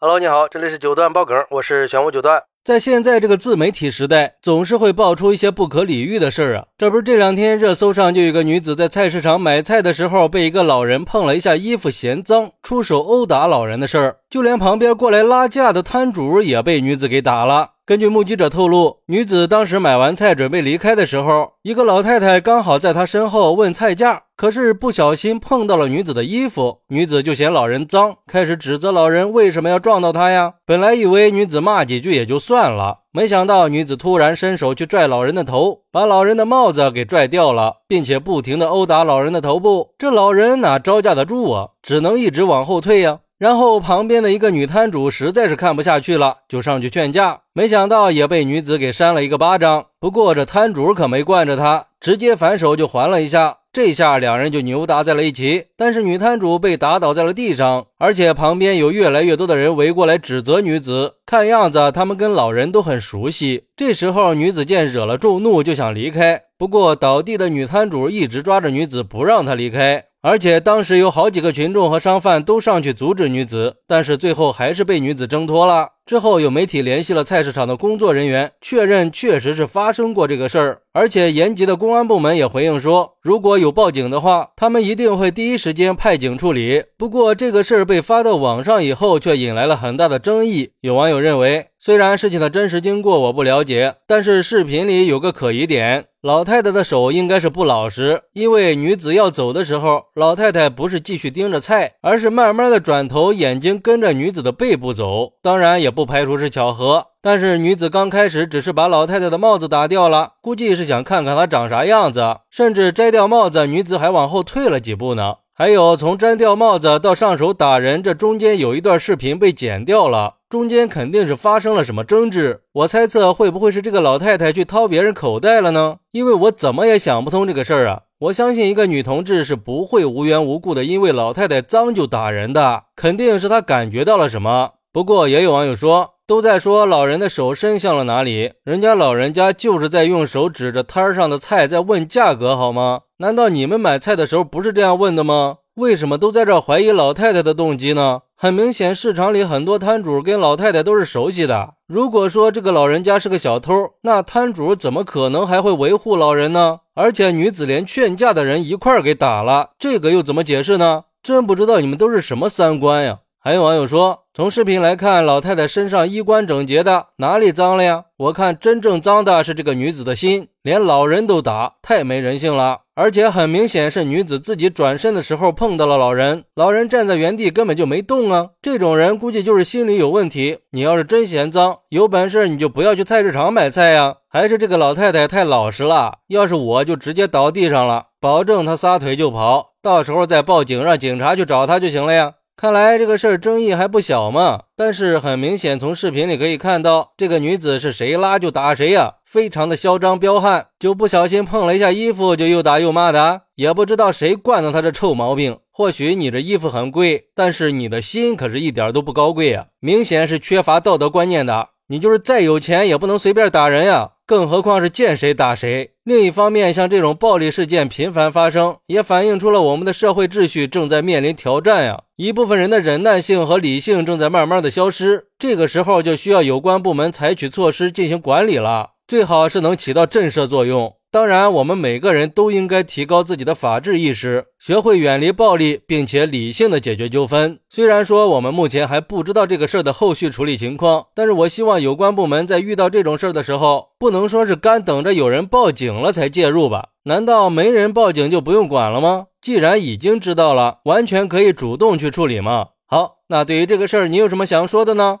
[0.00, 2.40] Hello，你好，这里是九段爆梗，我是玄武九段。
[2.62, 6.66] 在现在这个自媒体时代，总是会爆出一些不可理喻的事儿啊。
[6.78, 14.18] 这不是这两天热搜上就有个女子在菜市场买菜的时候，被一个老人碰了一下衣服，嫌脏，出手殴打老人的事儿。
[14.30, 17.70] 就连旁边过来拉架的摊主也被女子给打了。
[17.88, 30.52] 根据目击者透露，女子当时买完菜准备离开的时候，一个老太太刚好在她身后问菜价，可是不小心碰到了女子的衣服，女子就嫌老人脏，开始指责老人为什么要撞到她呀？
[30.66, 39.94] 本来以为女子骂几句也就算了，没想到女子突然伸手去拽老人的头，把老人的帽子给拽掉了，并且不停的殴打老人的头部。
[39.96, 41.68] 这老人哪招架得住啊？
[41.82, 43.20] 只能一直往后退呀。
[43.38, 49.86] 然后旁边的一个女摊主实在是看不下去了，就上去劝架，没想到也被女子给扇了一个巴掌。
[50.00, 55.66] 不过这摊主可没惯着她，直接反手就还了一下，这下两人就扭打在了一起。
[55.76, 61.14] 但是女摊主被打倒在了地上，而且旁边有越来越多的人围过来指责女子。
[61.24, 63.66] 看样子他们跟老人都很熟悉。
[63.76, 70.06] 这时候女子见惹了众怒，就想离开，不过倒地的女摊主一直抓着女子不让她离开。
[70.20, 75.90] 而且当时有好几个群众和商贩都上去阻止女子，但是最后还是被女子挣脱了。
[76.04, 80.80] 之后有媒体联系了菜市场的工作人员，确认确实是发生过这个事儿。
[80.92, 86.82] 而且延吉的公安部门也回应说，如果有报警的话，他们一定会第一时间派警处理。
[86.96, 90.70] 不过这个事儿被发到网上以后，却引来了很大的争议。
[90.80, 96.06] 有网友认为，虽然事情的真实经过我不了解，但是视频里有个可疑点。
[96.28, 105.32] 老太太的手应该是不老实，因为女子要走的时候，老太太不是继续盯着菜，而是慢慢的转头，眼睛跟着女子的背部走。
[105.40, 115.36] 当然也不排除是巧合，但是女子刚开始只是把老太太的帽子打掉了，估计是想看看她长啥样子，甚至摘掉帽子，女子还往后退了几步呢。
[115.58, 122.60] 还有从摘掉帽子到上手打人，这中间有一段视频被剪掉了，中间肯定是发生了什么争执。
[122.74, 125.96] 我猜测会不会是这个老太太去掏别人口袋了呢？
[126.12, 128.02] 因为我怎么也想不通这个事儿啊！
[128.20, 134.74] 我相信一个女同志是不会无缘无故的因为老太太脏就打人的，肯定是她感觉到了什么。
[134.92, 143.00] 不过也有网友说，都在说老人的手伸向了哪里，人家老人家就是在用手指着摊上的菜在问价格，好吗？
[143.20, 145.56] 难道你们买菜的时候不是这样问的吗？
[145.76, 148.20] 为什么都在这怀疑老太太的动机呢？
[148.36, 151.76] 很明显，市场里很多摊主跟老太太都是熟悉的。
[151.86, 153.72] 如果说这个老人家是个小偷，
[154.02, 156.80] 那摊主怎么可能还会维护老人呢？
[156.94, 161.04] 而且女子连劝架的人一块儿给打了，这个又怎么解释呢？
[161.22, 163.20] 真不知道你们都是什么三观呀！
[163.48, 168.04] 还有网友说，从视频来看，老太太身上衣冠整洁的，哪里脏了呀？
[168.18, 172.80] 我看真正脏的是这个女子的心，连老人都打，太没人性了。
[172.94, 178.48] 而且很明显是女子自己转身的时候碰到了老人，老人站在原地根本就没动啊。
[178.60, 180.58] 这种人估计就是心理有问题。
[180.72, 184.16] 你要是真嫌脏，有本事你就不要去菜市场买菜呀。
[184.28, 192.34] 还是这个老太太太老实了，要是我就直接倒地上了，保证她撒腿就跑，到时候再报警，让警察去找她就行了呀。
[192.60, 205.60] 看来这个事儿争议还不小嘛，但是很明显，从视频里可以看到，这个女子是谁拉就打谁呀，非常的嚣张彪悍，就不小心碰了一下衣服就又打又骂的，也不知道谁惯的她这臭毛病。
[205.70, 211.68] 或许你这衣服很贵，但是你的心可是一点都不高贵啊，明显是缺乏道德观念的。
[211.86, 214.14] 你就是再有钱也不能随便打人呀。
[214.28, 215.92] 更何况是见谁打谁。
[216.04, 222.02] 另一方面，像这种暴力事件频繁发生，也反映出了我们的社会秩序正在面临挑战呀。
[222.16, 230.97] 一部分人的忍耐性和理性正在慢慢的消失，这个时候就需要有关部门采取措施进行管理了，最好是能起到震慑作用。
[231.10, 237.58] 当然，我们每个人都应该提高自己的法治意识，学会远离暴力，并且理性的解决纠纷。
[237.70, 246.90] 虽然说我们目前还不知道这个事儿的后续处理情况，但是我希望有关部门在遇到这种事儿的时候，不能说是干等着有人报警了才介入吧？
[247.04, 249.28] 难道没人报警就不用管了吗？
[249.40, 252.66] 既然已经知道了，完全可以主动去处理嘛。
[252.86, 255.20] 好，那对于这个事儿，你有什么想说的呢？